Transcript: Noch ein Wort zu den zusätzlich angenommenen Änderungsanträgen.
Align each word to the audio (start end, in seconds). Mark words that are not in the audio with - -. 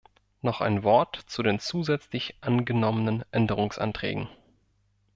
Noch 0.41 0.61
ein 0.61 0.81
Wort 0.81 1.15
zu 1.27 1.43
den 1.43 1.59
zusätzlich 1.59 2.35
angenommenen 2.41 3.23
Änderungsanträgen. 3.29 4.29